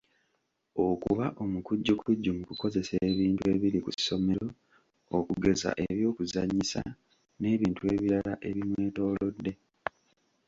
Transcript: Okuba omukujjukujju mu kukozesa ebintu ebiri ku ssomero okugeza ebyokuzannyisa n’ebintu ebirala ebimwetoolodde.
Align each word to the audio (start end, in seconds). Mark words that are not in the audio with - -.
Okuba 0.87 1.25
omukujjukujju 1.43 2.29
mu 2.37 2.43
kukozesa 2.49 2.93
ebintu 3.09 3.43
ebiri 3.53 3.79
ku 3.85 3.91
ssomero 3.95 4.45
okugeza 5.17 5.69
ebyokuzannyisa 5.87 6.81
n’ebintu 7.39 7.81
ebirala 7.93 8.33
ebimwetoolodde. 8.49 9.51